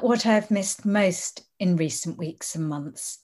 What 0.00 0.26
I've 0.26 0.50
missed 0.50 0.84
most 0.84 1.44
in 1.58 1.76
recent 1.76 2.18
weeks 2.18 2.54
and 2.54 2.68
months, 2.68 3.20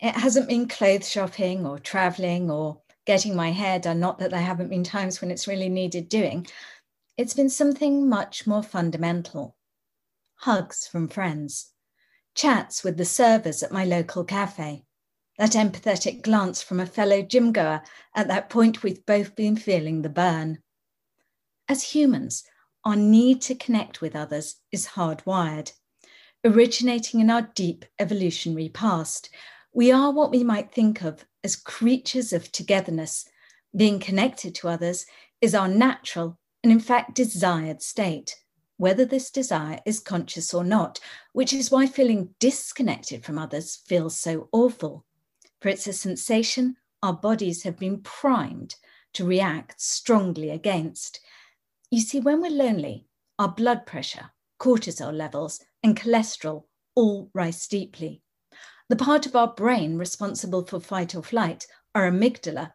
it 0.00 0.14
hasn't 0.14 0.48
been 0.48 0.68
clothes 0.68 1.10
shopping 1.10 1.66
or 1.66 1.78
traveling 1.78 2.50
or 2.50 2.80
getting 3.06 3.34
my 3.34 3.50
hair 3.50 3.78
done, 3.78 4.00
not 4.00 4.18
that 4.18 4.30
there 4.30 4.40
haven't 4.40 4.70
been 4.70 4.84
times 4.84 5.20
when 5.20 5.30
it's 5.30 5.48
really 5.48 5.68
needed 5.68 6.08
doing. 6.08 6.46
It's 7.16 7.34
been 7.34 7.50
something 7.50 8.08
much 8.08 8.46
more 8.46 8.62
fundamental 8.62 9.56
hugs 10.34 10.86
from 10.86 11.08
friends, 11.08 11.72
chats 12.34 12.82
with 12.82 12.96
the 12.96 13.04
servers 13.04 13.62
at 13.62 13.72
my 13.72 13.84
local 13.84 14.24
cafe, 14.24 14.84
that 15.38 15.52
empathetic 15.52 16.22
glance 16.22 16.62
from 16.62 16.80
a 16.80 16.86
fellow 16.86 17.22
gym 17.22 17.52
goer 17.52 17.82
at 18.14 18.28
that 18.28 18.50
point 18.50 18.82
we've 18.82 19.06
both 19.06 19.36
been 19.36 19.56
feeling 19.56 20.02
the 20.02 20.08
burn. 20.08 20.58
As 21.68 21.82
humans, 21.82 22.44
our 22.84 22.96
need 22.96 23.40
to 23.42 23.54
connect 23.54 24.00
with 24.00 24.16
others 24.16 24.56
is 24.72 24.88
hardwired. 24.88 25.72
Originating 26.44 27.20
in 27.20 27.30
our 27.30 27.42
deep 27.54 27.84
evolutionary 28.00 28.68
past, 28.68 29.30
we 29.72 29.92
are 29.92 30.10
what 30.10 30.32
we 30.32 30.42
might 30.42 30.72
think 30.72 31.00
of 31.02 31.24
as 31.44 31.54
creatures 31.54 32.32
of 32.32 32.50
togetherness. 32.50 33.28
Being 33.76 34.00
connected 34.00 34.52
to 34.56 34.68
others 34.68 35.06
is 35.40 35.54
our 35.54 35.68
natural 35.68 36.40
and, 36.64 36.72
in 36.72 36.80
fact, 36.80 37.14
desired 37.14 37.80
state, 37.80 38.42
whether 38.76 39.04
this 39.04 39.30
desire 39.30 39.78
is 39.86 40.00
conscious 40.00 40.52
or 40.52 40.64
not, 40.64 40.98
which 41.32 41.52
is 41.52 41.70
why 41.70 41.86
feeling 41.86 42.34
disconnected 42.40 43.24
from 43.24 43.38
others 43.38 43.76
feels 43.86 44.18
so 44.18 44.48
awful. 44.50 45.04
For 45.60 45.68
it's 45.68 45.86
a 45.86 45.92
sensation 45.92 46.74
our 47.04 47.12
bodies 47.14 47.62
have 47.62 47.78
been 47.78 48.00
primed 48.00 48.74
to 49.12 49.24
react 49.24 49.80
strongly 49.80 50.50
against. 50.50 51.20
You 51.88 52.00
see, 52.00 52.18
when 52.18 52.40
we're 52.40 52.50
lonely, 52.50 53.06
our 53.38 53.48
blood 53.48 53.86
pressure, 53.86 54.32
cortisol 54.58 55.12
levels, 55.16 55.60
and 55.82 55.98
cholesterol 55.98 56.64
all 56.94 57.30
rise 57.34 57.60
steeply. 57.62 58.22
The 58.88 58.96
part 58.96 59.26
of 59.26 59.34
our 59.34 59.52
brain 59.54 59.96
responsible 59.96 60.64
for 60.66 60.80
fight 60.80 61.14
or 61.14 61.22
flight, 61.22 61.66
our 61.94 62.10
amygdala, 62.10 62.72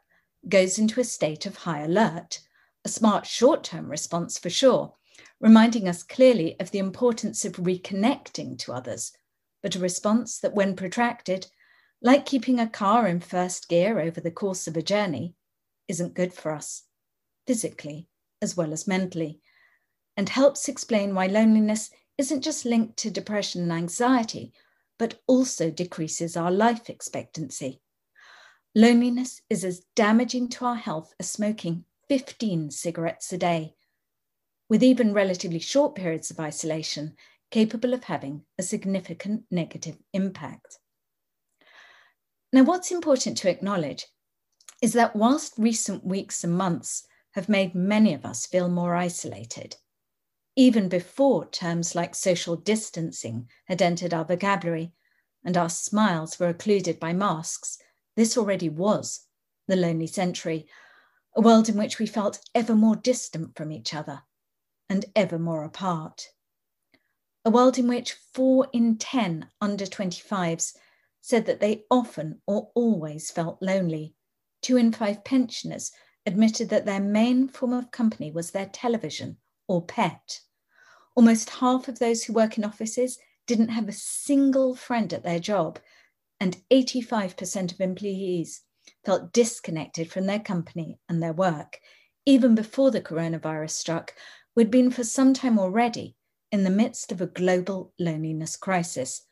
goes 0.47 0.79
into 0.79 0.99
a 0.99 1.03
state 1.03 1.45
of 1.45 1.57
high 1.57 1.81
alert, 1.81 2.39
a 2.85 2.89
smart 2.89 3.25
short 3.25 3.63
term 3.63 3.89
response 3.89 4.39
for 4.39 4.49
sure, 4.49 4.95
reminding 5.39 5.87
us 5.87 6.03
clearly 6.03 6.59
of 6.59 6.71
the 6.71 6.79
importance 6.79 7.45
of 7.45 7.53
reconnecting 7.53 8.57
to 8.59 8.73
others, 8.73 9.11
but 9.61 9.75
a 9.75 9.79
response 9.79 10.39
that, 10.39 10.53
when 10.53 10.75
protracted, 10.75 11.47
like 12.01 12.25
keeping 12.25 12.59
a 12.59 12.69
car 12.69 13.07
in 13.07 13.19
first 13.19 13.67
gear 13.67 13.99
over 13.99 14.21
the 14.21 14.31
course 14.31 14.67
of 14.67 14.77
a 14.77 14.81
journey, 14.81 15.35
isn't 15.87 16.13
good 16.13 16.33
for 16.33 16.51
us, 16.51 16.83
physically 17.45 18.07
as 18.41 18.55
well 18.55 18.71
as 18.71 18.87
mentally, 18.87 19.39
and 20.15 20.29
helps 20.29 20.67
explain 20.69 21.13
why 21.13 21.27
loneliness 21.27 21.89
isn't 22.17 22.41
just 22.41 22.65
linked 22.65 22.97
to 22.97 23.11
depression 23.11 23.61
and 23.63 23.71
anxiety, 23.71 24.53
but 24.97 25.21
also 25.27 25.69
decreases 25.69 26.35
our 26.35 26.51
life 26.51 26.89
expectancy. 26.89 27.81
Loneliness 28.75 29.41
is 29.49 29.63
as 29.63 29.85
damaging 29.95 30.49
to 30.49 30.65
our 30.65 30.75
health 30.75 31.13
as 31.19 31.29
smoking 31.29 31.85
15 32.09 32.71
cigarettes 32.71 33.31
a 33.33 33.37
day, 33.37 33.75
with 34.69 34.83
even 34.83 35.13
relatively 35.13 35.59
short 35.59 35.95
periods 35.95 36.31
of 36.31 36.39
isolation 36.39 37.15
capable 37.51 37.93
of 37.93 38.05
having 38.05 38.43
a 38.57 38.63
significant 38.63 39.43
negative 39.49 39.97
impact. 40.13 40.79
Now, 42.51 42.63
what's 42.63 42.91
important 42.91 43.37
to 43.39 43.49
acknowledge 43.49 44.05
is 44.81 44.93
that 44.93 45.15
whilst 45.15 45.53
recent 45.57 46.05
weeks 46.05 46.43
and 46.43 46.53
months 46.53 47.05
have 47.31 47.49
made 47.49 47.75
many 47.75 48.13
of 48.13 48.25
us 48.25 48.45
feel 48.45 48.69
more 48.69 48.95
isolated. 48.95 49.75
Even 50.59 50.89
before 50.89 51.45
terms 51.45 51.93
like 51.93 52.15
social 52.15 52.55
distancing 52.55 53.47
had 53.65 53.79
entered 53.79 54.11
our 54.11 54.25
vocabulary 54.25 54.91
and 55.45 55.55
our 55.55 55.69
smiles 55.69 56.39
were 56.39 56.47
occluded 56.47 56.99
by 56.99 57.13
masks, 57.13 57.77
this 58.15 58.35
already 58.35 58.67
was 58.67 59.27
the 59.67 59.75
lonely 59.75 60.07
century, 60.07 60.67
a 61.35 61.41
world 61.41 61.69
in 61.69 61.77
which 61.77 61.99
we 61.99 62.07
felt 62.07 62.39
ever 62.55 62.73
more 62.73 62.95
distant 62.95 63.55
from 63.55 63.71
each 63.71 63.93
other 63.93 64.23
and 64.89 65.05
ever 65.15 65.37
more 65.37 65.63
apart. 65.63 66.29
A 67.45 67.51
world 67.51 67.77
in 67.77 67.87
which 67.87 68.13
four 68.13 68.67
in 68.73 68.97
10 68.97 69.47
under 69.61 69.85
25s 69.85 70.75
said 71.21 71.45
that 71.45 71.59
they 71.59 71.83
often 71.91 72.41
or 72.47 72.71
always 72.73 73.29
felt 73.29 73.61
lonely. 73.61 74.15
Two 74.63 74.75
in 74.75 74.91
five 74.91 75.23
pensioners 75.23 75.91
admitted 76.25 76.69
that 76.69 76.87
their 76.87 76.99
main 76.99 77.47
form 77.47 77.73
of 77.73 77.91
company 77.91 78.31
was 78.31 78.49
their 78.49 78.65
television 78.65 79.37
or 79.67 79.85
pet. 79.85 80.41
Almost 81.17 81.49
half 81.49 81.87
of 81.87 81.97
those 81.97 82.23
who 82.23 82.33
work 82.33 82.59
in 82.59 82.63
offices 82.63 83.17
didn't 83.47 83.69
have 83.69 83.89
a 83.89 83.91
single 83.91 84.75
friend 84.75 85.11
at 85.11 85.23
their 85.23 85.39
job, 85.39 85.79
and 86.39 86.61
85% 86.69 87.71
of 87.71 87.81
employees 87.81 88.61
felt 89.03 89.33
disconnected 89.33 90.11
from 90.11 90.27
their 90.27 90.39
company 90.39 90.99
and 91.09 91.21
their 91.21 91.33
work. 91.33 91.79
Even 92.27 92.53
before 92.53 92.91
the 92.91 93.01
coronavirus 93.01 93.71
struck, 93.71 94.13
we'd 94.55 94.69
been 94.69 94.91
for 94.91 95.03
some 95.03 95.33
time 95.33 95.57
already 95.57 96.15
in 96.51 96.63
the 96.63 96.69
midst 96.69 97.11
of 97.11 97.19
a 97.19 97.25
global 97.25 97.95
loneliness 97.97 98.55
crisis, 98.55 99.25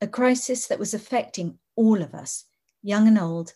a 0.00 0.06
crisis 0.06 0.66
that 0.68 0.78
was 0.78 0.94
affecting 0.94 1.58
all 1.76 2.00
of 2.00 2.14
us, 2.14 2.46
young 2.82 3.06
and 3.06 3.18
old, 3.18 3.52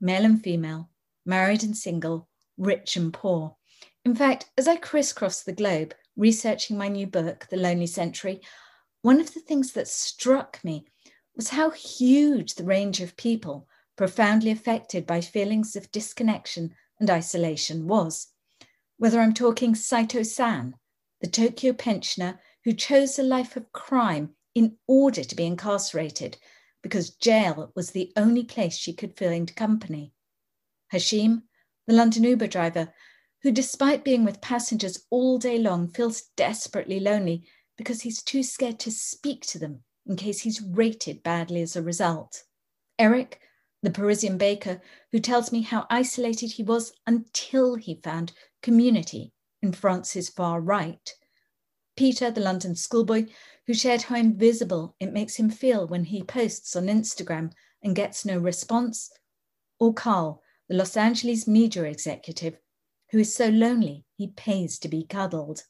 male 0.00 0.24
and 0.24 0.40
female, 0.40 0.88
married 1.26 1.64
and 1.64 1.76
single, 1.76 2.28
rich 2.56 2.96
and 2.96 3.12
poor. 3.12 3.56
In 4.04 4.14
fact, 4.14 4.50
as 4.56 4.68
I 4.68 4.76
crisscrossed 4.76 5.46
the 5.46 5.52
globe 5.52 5.94
researching 6.16 6.78
my 6.78 6.88
new 6.88 7.06
book, 7.06 7.46
The 7.50 7.56
Lonely 7.56 7.86
Century, 7.86 8.40
one 9.02 9.20
of 9.20 9.34
the 9.34 9.40
things 9.40 9.72
that 9.72 9.88
struck 9.88 10.62
me 10.64 10.86
was 11.36 11.50
how 11.50 11.70
huge 11.70 12.54
the 12.54 12.64
range 12.64 13.00
of 13.00 13.16
people 13.16 13.68
profoundly 13.96 14.50
affected 14.50 15.06
by 15.06 15.20
feelings 15.20 15.76
of 15.76 15.92
disconnection 15.92 16.74
and 17.00 17.10
isolation 17.10 17.86
was. 17.86 18.28
Whether 18.96 19.20
I'm 19.20 19.34
talking 19.34 19.74
Saito 19.74 20.22
San, 20.22 20.74
the 21.20 21.28
Tokyo 21.28 21.72
pensioner 21.72 22.40
who 22.64 22.72
chose 22.72 23.18
a 23.18 23.22
life 23.22 23.56
of 23.56 23.72
crime 23.72 24.30
in 24.54 24.76
order 24.86 25.24
to 25.24 25.34
be 25.34 25.44
incarcerated 25.44 26.38
because 26.82 27.10
jail 27.10 27.72
was 27.74 27.90
the 27.90 28.12
only 28.16 28.44
place 28.44 28.76
she 28.76 28.92
could 28.92 29.16
find 29.18 29.54
company. 29.56 30.12
Hashim, 30.92 31.42
the 31.86 31.94
London 31.94 32.24
Uber 32.24 32.46
driver, 32.46 32.92
who, 33.44 33.52
despite 33.52 34.02
being 34.02 34.24
with 34.24 34.40
passengers 34.40 35.04
all 35.10 35.38
day 35.38 35.58
long, 35.58 35.86
feels 35.86 36.22
desperately 36.34 36.98
lonely 36.98 37.44
because 37.76 38.00
he's 38.00 38.22
too 38.22 38.42
scared 38.42 38.80
to 38.80 38.90
speak 38.90 39.44
to 39.44 39.58
them 39.58 39.84
in 40.06 40.16
case 40.16 40.40
he's 40.40 40.62
rated 40.62 41.22
badly 41.22 41.60
as 41.60 41.76
a 41.76 41.82
result. 41.82 42.44
Eric, 42.98 43.40
the 43.82 43.90
Parisian 43.90 44.38
baker, 44.38 44.80
who 45.12 45.18
tells 45.18 45.52
me 45.52 45.60
how 45.60 45.86
isolated 45.90 46.52
he 46.52 46.62
was 46.62 46.94
until 47.06 47.74
he 47.74 48.00
found 48.02 48.32
community 48.62 49.34
in 49.62 49.72
France's 49.72 50.30
far 50.30 50.58
right. 50.58 51.12
Peter, 51.96 52.30
the 52.30 52.40
London 52.40 52.74
schoolboy, 52.74 53.26
who 53.66 53.74
shared 53.74 54.02
how 54.02 54.16
invisible 54.16 54.96
it 55.00 55.12
makes 55.12 55.36
him 55.36 55.50
feel 55.50 55.86
when 55.86 56.04
he 56.04 56.22
posts 56.22 56.74
on 56.74 56.86
Instagram 56.86 57.52
and 57.82 57.94
gets 57.94 58.24
no 58.24 58.38
response. 58.38 59.10
Or 59.78 59.92
Carl, 59.92 60.42
the 60.66 60.76
Los 60.76 60.96
Angeles 60.96 61.46
media 61.46 61.82
executive 61.82 62.56
who 63.10 63.18
is 63.18 63.34
so 63.34 63.48
lonely 63.48 64.04
he 64.16 64.28
pays 64.28 64.78
to 64.80 64.88
be 64.88 65.04
cuddled. 65.04 65.64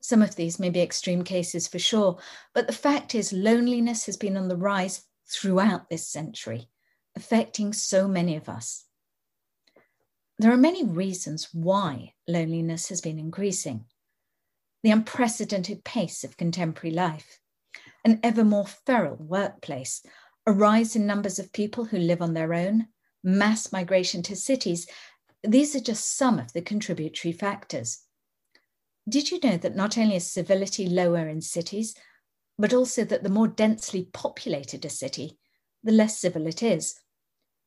Some 0.00 0.22
of 0.22 0.36
these 0.36 0.60
may 0.60 0.70
be 0.70 0.80
extreme 0.80 1.24
cases 1.24 1.66
for 1.66 1.78
sure, 1.78 2.18
but 2.54 2.66
the 2.66 2.72
fact 2.72 3.14
is, 3.14 3.32
loneliness 3.32 4.06
has 4.06 4.16
been 4.16 4.36
on 4.36 4.48
the 4.48 4.56
rise 4.56 5.04
throughout 5.28 5.90
this 5.90 6.06
century, 6.06 6.68
affecting 7.16 7.72
so 7.72 8.06
many 8.06 8.36
of 8.36 8.48
us. 8.48 8.84
There 10.38 10.52
are 10.52 10.56
many 10.58 10.84
reasons 10.84 11.48
why 11.52 12.12
loneliness 12.28 12.88
has 12.90 13.00
been 13.00 13.18
increasing. 13.18 13.86
The 14.82 14.90
unprecedented 14.90 15.82
pace 15.82 16.22
of 16.24 16.36
contemporary 16.36 16.94
life, 16.94 17.40
an 18.04 18.20
ever 18.22 18.44
more 18.44 18.66
feral 18.66 19.16
workplace, 19.16 20.02
a 20.46 20.52
rise 20.52 20.94
in 20.94 21.06
numbers 21.06 21.38
of 21.38 21.52
people 21.52 21.86
who 21.86 21.98
live 21.98 22.22
on 22.22 22.34
their 22.34 22.54
own, 22.54 22.86
mass 23.24 23.72
migration 23.72 24.22
to 24.22 24.36
cities, 24.36 24.86
these 25.46 25.74
are 25.74 25.80
just 25.80 26.16
some 26.16 26.38
of 26.38 26.52
the 26.52 26.62
contributory 26.62 27.32
factors. 27.32 28.00
Did 29.08 29.30
you 29.30 29.38
know 29.42 29.56
that 29.56 29.76
not 29.76 29.96
only 29.96 30.16
is 30.16 30.30
civility 30.30 30.88
lower 30.88 31.28
in 31.28 31.40
cities, 31.40 31.94
but 32.58 32.72
also 32.72 33.04
that 33.04 33.22
the 33.22 33.28
more 33.28 33.48
densely 33.48 34.08
populated 34.12 34.84
a 34.84 34.90
city, 34.90 35.38
the 35.82 35.92
less 35.92 36.18
civil 36.18 36.46
it 36.46 36.62
is? 36.62 36.98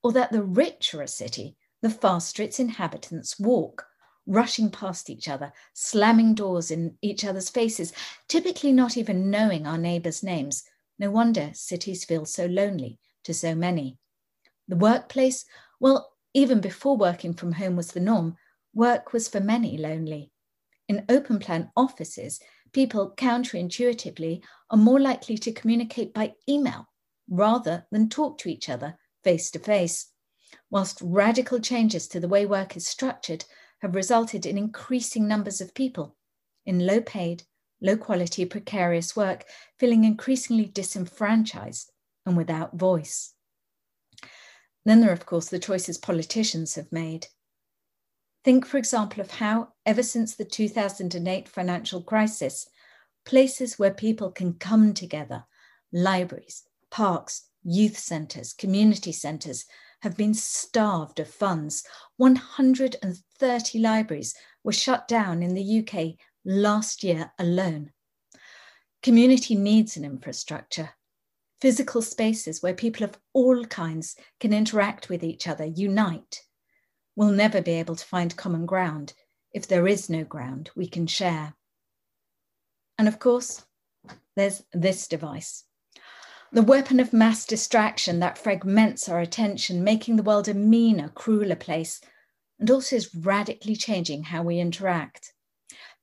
Or 0.04 0.12
that 0.14 0.32
the 0.32 0.44
richer 0.44 1.02
a 1.02 1.08
city, 1.08 1.56
the 1.82 1.90
faster 1.90 2.44
its 2.44 2.60
inhabitants 2.60 3.40
walk, 3.40 3.86
rushing 4.26 4.70
past 4.70 5.10
each 5.10 5.28
other, 5.28 5.52
slamming 5.74 6.36
doors 6.36 6.72
in 6.72 6.98
each 7.02 7.24
other's 7.26 7.50
faces, 7.50 7.94
typically 8.28 8.74
not 8.74 8.98
even 8.98 9.30
knowing 9.30 9.66
our 9.66 9.78
neighbours' 9.78 10.24
names. 10.24 10.64
No 10.98 11.10
wonder 11.10 11.52
cities 11.54 12.04
feel 12.04 12.26
so 12.26 12.46
lonely 12.46 13.00
to 13.24 13.34
so 13.34 13.56
many. 13.56 13.98
The 14.68 14.76
workplace, 14.76 15.46
well, 15.80 16.12
even 16.34 16.62
before 16.62 16.98
working 16.98 17.34
from 17.34 17.54
home 17.54 17.76
was 17.76 17.92
the 17.92 18.00
norm, 18.00 18.36
work 18.74 19.14
was 19.14 19.28
for 19.28 19.40
many 19.40 19.78
lonely. 19.78 20.32
In 20.88 21.06
open 21.10 21.40
plan 21.40 21.72
offices, 21.76 22.40
people 22.72 23.14
counterintuitively 23.18 24.42
are 24.70 24.78
more 24.78 25.00
likely 25.00 25.38
to 25.38 25.52
communicate 25.52 26.14
by 26.14 26.34
email 26.48 26.88
rather 27.30 27.86
than 27.92 28.10
talk 28.10 28.38
to 28.40 28.50
each 28.50 28.70
other 28.70 28.98
face 29.24 29.52
to 29.52 29.60
face, 29.60 30.12
whilst 30.70 31.00
radical 31.02 31.60
changes 31.60 32.08
to 32.08 32.20
the 32.20 32.28
way 32.28 32.46
work 32.46 32.76
is 32.76 32.88
structured 32.88 33.46
have 33.82 33.96
resulted 33.96 34.46
in 34.46 34.58
increasing 34.58 35.28
numbers 35.28 35.62
of 35.62 35.74
people 35.74 36.16
in 36.66 36.86
low 36.86 37.02
paid, 37.02 37.44
low 37.82 37.98
quality, 37.98 38.46
precarious 38.46 39.16
work 39.16 39.46
feeling 39.80 40.04
increasingly 40.04 40.66
disenfranchised 40.66 41.92
and 42.26 42.36
without 42.38 42.76
voice. 42.78 43.34
Then 44.86 45.02
there 45.02 45.10
are, 45.10 45.14
of 45.14 45.26
course, 45.26 45.50
the 45.50 45.60
choices 45.60 45.98
politicians 45.98 46.76
have 46.76 46.92
made. 46.92 47.28
Think, 48.44 48.66
for 48.66 48.78
example, 48.78 49.22
of 49.22 49.32
how, 49.32 49.70
ever 49.86 50.04
since 50.04 50.36
the 50.36 50.46
2008 50.46 51.48
financial 51.48 52.02
crisis, 52.02 52.68
places 53.26 53.78
where 53.78 53.94
people 53.94 54.32
can 54.32 54.54
come 54.54 54.94
together, 54.94 55.44
libraries, 55.92 56.64
parks, 56.90 57.50
youth 57.64 57.98
centres, 57.98 58.54
community 58.54 59.12
centres, 59.12 59.66
have 60.02 60.16
been 60.16 60.34
starved 60.34 61.20
of 61.20 61.28
funds. 61.28 61.84
130 62.18 63.80
libraries 63.80 64.34
were 64.64 64.72
shut 64.72 65.08
down 65.08 65.44
in 65.44 65.54
the 65.54 65.80
UK 65.80 66.16
last 66.46 67.04
year 67.04 67.32
alone. 67.38 67.92
Community 69.04 69.56
needs 69.56 69.98
an 69.98 70.06
infrastructure, 70.06 70.92
physical 71.62 72.02
spaces 72.02 72.62
where 72.62 72.74
people 72.74 73.04
of 73.04 73.18
all 73.34 73.66
kinds 73.66 74.16
can 74.40 74.54
interact 74.54 75.10
with 75.10 75.24
each 75.24 75.48
other, 75.48 75.66
unite. 75.66 76.42
We'll 77.16 77.32
never 77.32 77.62
be 77.62 77.72
able 77.72 77.96
to 77.96 78.06
find 78.06 78.36
common 78.36 78.66
ground 78.66 79.14
if 79.54 79.68
there 79.68 79.88
is 79.88 80.10
no 80.10 80.24
ground 80.24 80.70
we 80.76 80.88
can 80.88 81.08
share. 81.08 81.56
And 82.98 83.08
of 83.08 83.20
course, 83.20 83.66
there's 84.36 84.64
this 84.74 85.08
device 85.08 85.66
the 86.52 86.64
weapon 86.64 87.00
of 87.00 87.14
mass 87.14 87.46
distraction 87.46 88.20
that 88.20 88.38
fragments 88.38 89.08
our 89.08 89.20
attention, 89.20 89.84
making 89.84 90.16
the 90.16 90.24
world 90.24 90.48
a 90.48 90.54
meaner, 90.54 91.10
crueler 91.10 91.56
place, 91.56 92.02
and 92.60 92.72
also 92.72 92.96
is 92.96 93.14
radically 93.14 93.76
changing 93.76 94.24
how 94.24 94.42
we 94.42 94.60
interact. 94.60 95.34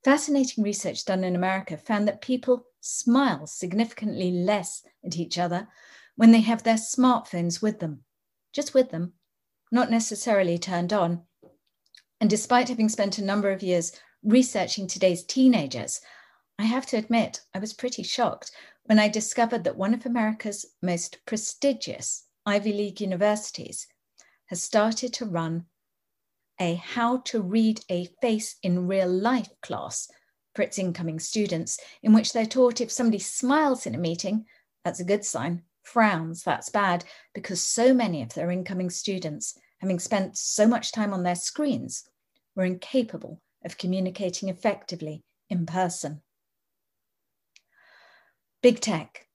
Fascinating 0.04 0.62
research 0.62 1.04
done 1.04 1.24
in 1.24 1.34
America 1.34 1.76
found 1.76 2.06
that 2.06 2.20
people 2.20 2.64
smile 2.86 3.46
significantly 3.46 4.30
less 4.30 4.82
at 5.04 5.16
each 5.16 5.38
other 5.38 5.68
when 6.16 6.32
they 6.32 6.40
have 6.40 6.62
their 6.62 6.76
smartphones 6.76 7.60
with 7.60 7.80
them, 7.80 8.04
just 8.52 8.74
with 8.74 8.90
them, 8.90 9.12
not 9.70 9.90
necessarily 9.90 10.58
turned 10.58 10.92
on. 10.92 11.22
And 12.20 12.30
despite 12.30 12.68
having 12.68 12.88
spent 12.88 13.18
a 13.18 13.24
number 13.24 13.50
of 13.50 13.62
years 13.62 13.92
researching 14.22 14.86
today's 14.86 15.24
teenagers, 15.24 16.00
I 16.58 16.64
have 16.64 16.86
to 16.86 16.96
admit 16.96 17.42
I 17.54 17.58
was 17.58 17.74
pretty 17.74 18.02
shocked 18.02 18.50
when 18.84 18.98
I 18.98 19.08
discovered 19.08 19.64
that 19.64 19.76
one 19.76 19.92
of 19.92 20.06
America's 20.06 20.64
most 20.80 21.18
prestigious 21.26 22.24
Ivy 22.46 22.72
League 22.72 23.00
universities 23.00 23.86
has 24.46 24.62
started 24.62 25.12
to 25.14 25.26
run 25.26 25.66
a 26.58 26.74
how 26.76 27.18
to 27.18 27.42
read 27.42 27.80
a 27.90 28.08
face 28.22 28.56
in 28.62 28.86
real 28.86 29.08
life 29.08 29.50
class 29.60 30.08
for 30.56 30.62
its 30.62 30.78
incoming 30.78 31.20
students, 31.20 31.78
in 32.02 32.14
which 32.14 32.32
they're 32.32 32.46
taught 32.46 32.80
if 32.80 32.90
somebody 32.90 33.18
smiles 33.18 33.86
in 33.86 33.94
a 33.94 33.98
meeting, 33.98 34.46
that's 34.84 35.00
a 35.00 35.04
good 35.04 35.24
sign, 35.24 35.62
frowns, 35.82 36.42
that's 36.42 36.70
bad, 36.70 37.04
because 37.34 37.62
so 37.62 37.92
many 37.92 38.22
of 38.22 38.32
their 38.32 38.50
incoming 38.50 38.88
students, 38.88 39.58
having 39.78 39.98
spent 39.98 40.38
so 40.38 40.66
much 40.66 40.92
time 40.92 41.12
on 41.12 41.22
their 41.22 41.34
screens, 41.34 42.08
were 42.56 42.64
incapable 42.64 43.42
of 43.64 43.76
communicating 43.76 44.48
effectively 44.48 45.22
in 45.50 45.66
person. 45.66 46.22
Big 48.62 48.80
tech, 48.80 49.28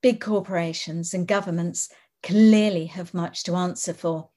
big 0.00 0.20
corporations, 0.20 1.12
and 1.12 1.26
governments 1.26 1.90
clearly 2.22 2.86
have 2.86 3.12
much 3.12 3.42
to 3.42 3.56
answer 3.56 3.92
for. 3.92 4.28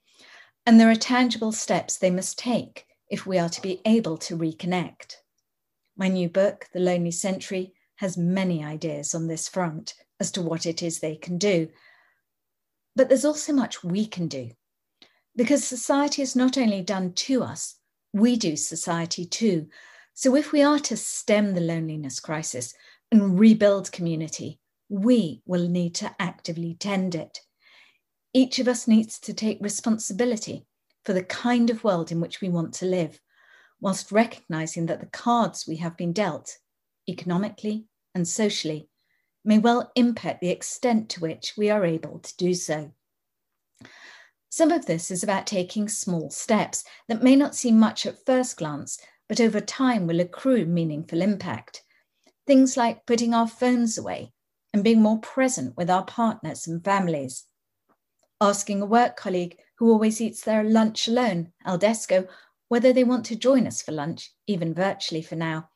And 0.66 0.80
there 0.80 0.90
are 0.90 0.96
tangible 0.96 1.52
steps 1.52 1.96
they 1.96 2.10
must 2.10 2.36
take 2.38 2.86
if 3.08 3.26
we 3.26 3.38
are 3.38 3.48
to 3.48 3.62
be 3.62 3.80
able 3.84 4.18
to 4.18 4.36
reconnect. 4.36 5.21
My 5.96 6.08
new 6.08 6.28
book, 6.28 6.68
The 6.72 6.80
Lonely 6.80 7.10
Century, 7.10 7.74
has 7.96 8.16
many 8.16 8.64
ideas 8.64 9.14
on 9.14 9.26
this 9.26 9.48
front 9.48 9.94
as 10.18 10.30
to 10.32 10.42
what 10.42 10.66
it 10.66 10.82
is 10.82 10.98
they 10.98 11.16
can 11.16 11.38
do. 11.38 11.68
But 12.96 13.08
there's 13.08 13.24
also 13.24 13.52
much 13.52 13.84
we 13.84 14.06
can 14.06 14.28
do. 14.28 14.50
Because 15.36 15.66
society 15.66 16.22
is 16.22 16.36
not 16.36 16.58
only 16.58 16.82
done 16.82 17.12
to 17.12 17.42
us, 17.42 17.76
we 18.12 18.36
do 18.36 18.56
society 18.56 19.24
too. 19.24 19.68
So 20.14 20.36
if 20.36 20.52
we 20.52 20.62
are 20.62 20.78
to 20.80 20.96
stem 20.96 21.54
the 21.54 21.60
loneliness 21.60 22.20
crisis, 22.20 22.74
and 23.12 23.38
rebuild 23.38 23.92
community, 23.92 24.58
we 24.88 25.42
will 25.46 25.68
need 25.68 25.94
to 25.94 26.14
actively 26.18 26.74
tend 26.74 27.14
it. 27.14 27.40
Each 28.32 28.58
of 28.58 28.66
us 28.66 28.88
needs 28.88 29.20
to 29.20 29.34
take 29.34 29.58
responsibility 29.60 30.64
for 31.04 31.12
the 31.12 31.22
kind 31.22 31.68
of 31.68 31.84
world 31.84 32.10
in 32.10 32.20
which 32.20 32.40
we 32.40 32.48
want 32.48 32.72
to 32.74 32.86
live, 32.86 33.20
whilst 33.82 34.12
recognizing 34.12 34.86
that 34.86 35.00
the 35.00 35.06
cards 35.06 35.66
we 35.66 35.76
have 35.76 35.96
been 35.96 36.12
dealt, 36.12 36.56
economically 37.08 37.84
and 38.14 38.26
socially, 38.26 38.88
may 39.44 39.58
well 39.58 39.90
impact 39.96 40.40
the 40.40 40.50
extent 40.50 41.10
to 41.10 41.20
which 41.20 41.54
we 41.58 41.68
are 41.68 41.84
able 41.84 42.20
to 42.20 42.36
do 42.36 42.54
so. 42.54 42.92
Some 44.50 44.70
of 44.70 44.86
this 44.86 45.10
is 45.10 45.24
about 45.24 45.48
taking 45.48 45.88
small 45.88 46.30
steps 46.30 46.84
that 47.08 47.24
may 47.24 47.34
not 47.34 47.56
seem 47.56 47.78
much 47.78 48.06
at 48.06 48.24
first 48.24 48.56
glance, 48.56 49.00
but 49.28 49.40
over 49.40 49.60
time 49.60 50.06
will 50.06 50.20
accrue 50.20 50.64
meaningful 50.64 51.20
impact. 51.20 51.82
Things 52.46 52.76
like 52.76 53.04
putting 53.04 53.34
our 53.34 53.48
phones 53.48 53.98
away 53.98 54.32
and 54.72 54.84
being 54.84 55.02
more 55.02 55.18
present 55.18 55.76
with 55.76 55.90
our 55.90 56.04
partners 56.04 56.68
and 56.68 56.84
families. 56.84 57.46
Asking 58.40 58.80
a 58.80 58.86
work 58.86 59.16
colleague 59.16 59.58
who 59.78 59.90
always 59.90 60.20
eats 60.20 60.42
their 60.42 60.62
lunch 60.62 61.08
alone, 61.08 61.52
Aldesco, 61.66 62.28
whether 62.72 62.90
they 62.94 63.04
want 63.04 63.26
to 63.26 63.36
join 63.36 63.66
us 63.66 63.82
for 63.82 63.92
lunch, 63.92 64.30
even 64.46 64.72
virtually 64.72 65.20
for 65.20 65.36
now. 65.36 65.68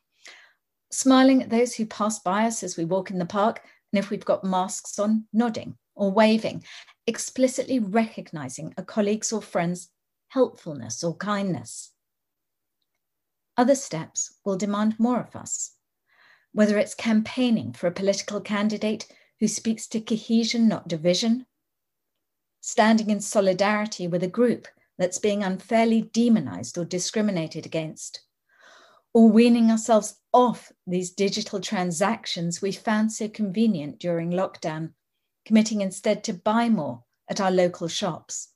Smiling 0.91 1.43
at 1.43 1.51
those 1.51 1.75
who 1.75 1.85
pass 1.85 2.17
by 2.17 2.47
us 2.47 2.63
as 2.63 2.75
we 2.75 2.85
walk 2.85 3.11
in 3.11 3.19
the 3.19 3.25
park, 3.27 3.61
and 3.93 3.99
if 3.99 4.09
we've 4.09 4.25
got 4.25 4.43
masks 4.43 4.97
on, 4.97 5.25
nodding 5.31 5.77
or 5.93 6.09
waving, 6.09 6.63
explicitly 7.05 7.77
recognizing 7.77 8.73
a 8.77 8.83
colleague's 8.83 9.31
or 9.31 9.43
friend's 9.43 9.89
helpfulness 10.29 11.03
or 11.03 11.15
kindness. 11.15 11.91
Other 13.55 13.75
steps 13.75 14.33
will 14.43 14.57
demand 14.57 14.99
more 14.99 15.21
of 15.21 15.35
us 15.35 15.73
whether 16.51 16.79
it's 16.79 16.95
campaigning 16.95 17.73
for 17.73 17.85
a 17.85 17.91
political 17.91 18.41
candidate 18.41 19.05
who 19.39 19.47
speaks 19.47 19.85
to 19.85 20.01
cohesion, 20.01 20.67
not 20.67 20.87
division, 20.87 21.45
standing 22.61 23.11
in 23.11 23.21
solidarity 23.21 24.07
with 24.07 24.23
a 24.23 24.27
group 24.27 24.67
that's 24.97 25.19
being 25.19 25.43
unfairly 25.43 26.01
demonized 26.01 26.77
or 26.77 26.85
discriminated 26.85 27.65
against, 27.65 28.21
or 29.13 29.29
weaning 29.29 29.71
ourselves 29.71 30.15
off 30.33 30.71
these 30.85 31.11
digital 31.11 31.59
transactions 31.59 32.61
we 32.61 32.71
found 32.71 33.11
so 33.11 33.27
convenient 33.27 33.99
during 33.99 34.31
lockdown, 34.31 34.91
committing 35.45 35.81
instead 35.81 36.23
to 36.23 36.33
buy 36.33 36.69
more 36.69 37.03
at 37.29 37.41
our 37.41 37.51
local 37.51 37.87
shops 37.87 38.49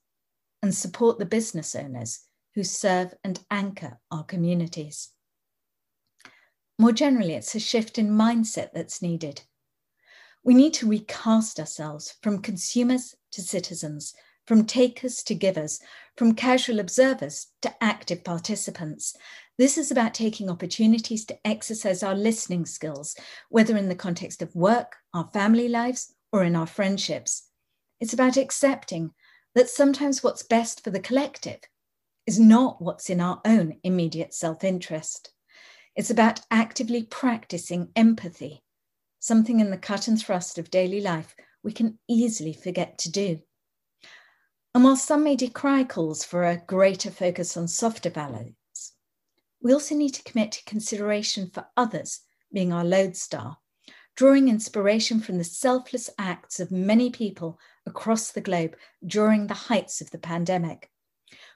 and 0.62 0.74
support 0.74 1.20
the 1.20 1.26
business 1.26 1.76
owners 1.76 2.22
who 2.56 2.64
serve 2.64 3.14
and 3.24 3.40
anchor 3.50 4.00
our 4.12 4.24
communities. 4.24 5.10
More 6.78 6.92
generally, 6.92 7.34
it's 7.34 7.56
a 7.56 7.60
shift 7.60 7.98
in 7.98 8.10
mindset 8.10 8.70
that's 8.74 9.02
needed. 9.02 9.42
We 10.44 10.54
need 10.54 10.74
to 10.76 10.90
recast 10.90 11.60
ourselves 11.60 12.16
from 12.22 12.42
consumers 12.42 13.16
to 13.32 13.42
citizens, 13.42 14.14
from 14.52 14.66
takers 14.66 15.24
to 15.24 15.34
givers, 15.34 15.80
from 16.18 16.36
casual 16.36 16.82
observers 16.82 17.48
to 17.62 17.74
active 17.82 18.22
participants. 18.22 19.16
This 19.58 19.78
is 19.78 19.92
about 19.92 20.14
taking 20.14 20.50
opportunities 20.50 21.24
to 21.28 21.38
exercise 21.48 22.04
our 22.04 22.16
listening 22.16 22.66
skills, 22.66 23.16
whether 23.48 23.78
in 23.78 23.88
the 23.88 23.96
context 23.96 24.42
of 24.42 24.54
work, 24.54 24.98
our 25.14 25.30
family 25.32 25.70
lives, 25.70 26.14
or 26.34 26.44
in 26.44 26.58
our 26.58 26.68
friendships. 26.68 27.48
It's 28.02 28.12
about 28.12 28.36
accepting 28.36 29.12
that 29.56 29.70
sometimes 29.70 30.22
what's 30.22 30.44
best 30.44 30.84
for 30.84 30.90
the 30.90 31.00
collective 31.00 31.62
is 32.28 32.38
not 32.38 32.82
what's 32.82 33.10
in 33.10 33.22
our 33.22 33.40
own 33.46 33.80
immediate 33.86 34.34
self 34.34 34.66
interest. 34.66 35.32
It's 35.96 36.10
about 36.10 36.42
actively 36.52 37.04
practicing 37.04 37.88
empathy, 37.96 38.66
something 39.18 39.62
in 39.62 39.72
the 39.72 39.78
cut 39.78 40.10
and 40.10 40.20
thrust 40.20 40.58
of 40.58 40.70
daily 40.70 41.00
life 41.00 41.38
we 41.64 41.72
can 41.72 42.00
easily 42.10 42.52
forget 42.52 42.98
to 42.98 43.10
do. 43.10 43.40
And 44.74 44.86
while 44.86 44.96
some 44.96 45.24
may 45.26 45.36
decry 45.36 45.84
calls 45.84 46.24
for 46.24 46.46
a 46.46 46.64
greater 46.66 47.12
focus 47.12 47.58
on 47.58 47.68
softer 47.68 48.10
values, 48.10 48.56
we 49.62 49.74
also 49.74 49.96
need 49.96 50.14
to 50.14 50.24
commit 50.24 50.54
to 50.54 50.64
consideration 50.64 51.50
for 51.50 51.68
others 51.76 52.22
being 52.54 52.72
our 52.72 52.86
lodestar, 52.86 53.58
drawing 54.16 54.48
inspiration 54.48 55.20
from 55.20 55.38
the 55.38 55.44
selfless 55.44 56.10
acts 56.18 56.60
of 56.62 56.72
many 56.72 57.10
people 57.10 57.60
across 57.86 58.32
the 58.32 58.42
globe 58.42 58.76
during 59.06 59.48
the 59.48 59.54
heights 59.54 60.00
of 60.00 60.10
the 60.12 60.18
pandemic. 60.18 60.90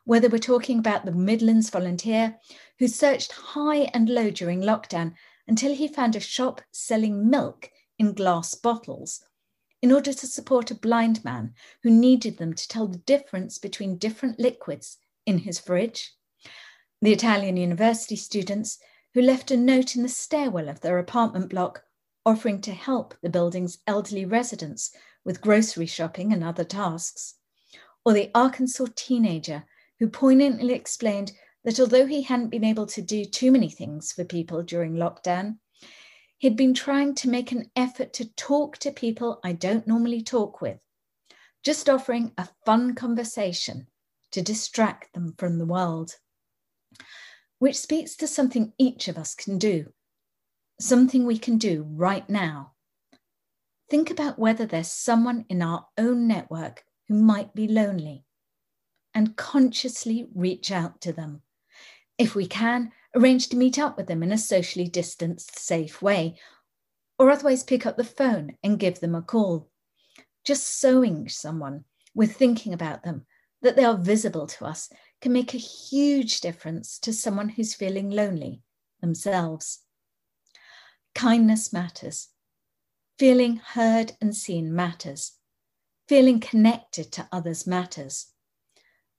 Whether 0.03 0.27
we're 0.27 0.37
talking 0.39 0.79
about 0.79 1.05
the 1.05 1.11
Midlands 1.13 1.69
volunteer 1.69 2.37
who 2.79 2.87
searched 2.87 3.31
high 3.31 3.89
and 3.93 4.09
low 4.09 4.29
during 4.29 4.61
lockdown 4.61 5.13
until 5.47 5.73
he 5.73 5.87
found 5.87 6.15
a 6.15 6.19
shop 6.19 6.61
selling 6.71 7.29
milk 7.29 7.69
in 7.97 8.13
glass 8.13 8.55
bottles 8.55 9.23
in 9.85 9.91
order 9.91 10.11
to 10.11 10.25
support 10.25 10.71
a 10.71 10.73
blind 10.75 11.23
man 11.23 11.53
who 11.83 11.91
needed 11.91 12.39
them 12.39 12.55
to 12.55 12.67
tell 12.67 12.87
the 12.87 12.97
difference 12.97 13.59
between 13.59 13.99
different 13.99 14.39
liquids 14.39 14.97
in 15.27 15.37
his 15.37 15.59
fridge. 15.59 16.11
The 17.03 17.13
Italian 17.13 17.55
university 17.55 18.15
students 18.15 18.79
who 19.13 19.21
left 19.21 19.51
a 19.51 19.55
note 19.55 19.95
in 19.95 20.01
the 20.01 20.09
stairwell 20.09 20.69
of 20.69 20.81
their 20.81 20.97
apartment 20.97 21.51
block 21.51 21.83
offering 22.25 22.61
to 22.61 22.71
help 22.71 23.13
the 23.21 23.29
building's 23.29 23.77
elderly 23.85 24.25
residents 24.25 24.89
with 25.23 25.39
grocery 25.39 25.85
shopping 25.85 26.33
and 26.33 26.43
other 26.43 26.63
tasks. 26.63 27.35
Or 28.03 28.13
the 28.13 28.31
Arkansas 28.33 28.87
teenager 28.95 29.65
who 29.99 30.07
poignantly 30.07 30.73
explained 30.73 31.31
that 31.63 31.79
although 31.79 32.07
he 32.07 32.23
hadn't 32.23 32.49
been 32.49 32.63
able 32.63 32.87
to 32.87 33.03
do 33.03 33.23
too 33.23 33.51
many 33.51 33.69
things 33.69 34.11
for 34.11 34.23
people 34.23 34.63
during 34.63 34.95
lockdown, 34.95 35.59
he'd 36.45 36.55
been 36.55 36.75
trying 36.75 37.15
to 37.15 37.27
make 37.27 37.51
an 37.51 37.71
effort 37.75 38.13
to 38.13 38.31
talk 38.35 38.77
to 38.77 38.91
people 38.91 39.39
I 39.43 39.51
don't 39.51 39.87
normally 39.87 40.21
talk 40.21 40.61
with, 40.61 40.77
just 41.63 41.89
offering 41.89 42.33
a 42.37 42.47
fun 42.67 42.93
conversation 42.93 43.87
to 44.31 44.43
distract 44.43 45.11
them 45.15 45.33
from 45.39 45.57
the 45.57 45.65
world. 45.65 46.17
Which 47.57 47.75
speaks 47.75 48.15
to 48.17 48.27
something 48.27 48.73
each 48.77 49.07
of 49.07 49.17
us 49.17 49.33
can 49.33 49.57
do, 49.57 49.87
something 50.79 51.25
we 51.25 51.39
can 51.39 51.57
do 51.57 51.83
right 51.89 52.29
now. 52.29 52.73
Think 53.89 54.11
about 54.11 54.37
whether 54.37 54.67
there's 54.67 54.91
someone 54.91 55.45
in 55.49 55.63
our 55.63 55.87
own 55.97 56.27
network 56.27 56.83
who 57.07 57.15
might 57.15 57.55
be 57.55 57.67
lonely 57.67 58.23
and 59.15 59.35
consciously 59.35 60.27
reach 60.35 60.71
out 60.71 61.01
to 61.01 61.11
them. 61.11 61.41
If 62.19 62.35
we 62.35 62.45
can, 62.45 62.91
arrange 63.15 63.47
to 63.49 63.57
meet 63.57 63.79
up 63.79 63.97
with 63.97 64.07
them 64.07 64.21
in 64.21 64.31
a 64.31 64.37
socially 64.37 64.87
distanced, 64.87 65.57
safe 65.57 66.01
way, 66.01 66.35
or 67.17 67.31
otherwise 67.31 67.63
pick 67.63 67.85
up 67.85 67.97
the 67.97 68.03
phone 68.03 68.57
and 68.63 68.79
give 68.79 68.99
them 68.99 69.15
a 69.15 69.21
call. 69.21 69.69
Just 70.43 70.79
showing 70.79 71.29
someone 71.29 71.85
with 72.13 72.35
thinking 72.35 72.73
about 72.73 73.03
them 73.03 73.25
that 73.61 73.75
they 73.75 73.85
are 73.85 73.97
visible 73.97 74.45
to 74.47 74.65
us 74.65 74.89
can 75.21 75.31
make 75.31 75.53
a 75.53 75.57
huge 75.57 76.41
difference 76.41 76.99
to 76.99 77.13
someone 77.13 77.49
who's 77.49 77.73
feeling 77.73 78.11
lonely 78.11 78.61
themselves. 79.01 79.79
Kindness 81.15 81.71
matters. 81.71 82.29
Feeling 83.17 83.57
heard 83.57 84.11
and 84.19 84.35
seen 84.35 84.75
matters. 84.75 85.37
Feeling 86.07 86.39
connected 86.39 87.11
to 87.13 87.27
others 87.31 87.65
matters. 87.65 88.27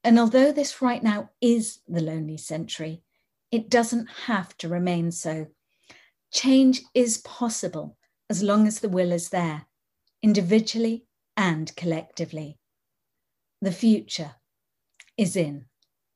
And 0.04 0.18
although 0.18 0.52
this 0.52 0.82
right 0.82 1.02
now 1.02 1.30
is 1.40 1.80
the 1.88 2.02
lonely 2.02 2.36
century, 2.36 3.02
it 3.50 3.70
doesn't 3.70 4.08
have 4.26 4.56
to 4.58 4.68
remain 4.68 5.10
so. 5.10 5.46
Change 6.32 6.82
is 6.94 7.18
possible 7.18 7.96
as 8.28 8.42
long 8.42 8.66
as 8.66 8.80
the 8.80 8.88
will 8.88 9.12
is 9.12 9.28
there, 9.28 9.66
individually 10.22 11.06
and 11.36 11.74
collectively. 11.76 12.58
The 13.62 13.72
future 13.72 14.36
is 15.16 15.36
in 15.36 15.66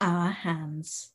our 0.00 0.30
hands. 0.30 1.12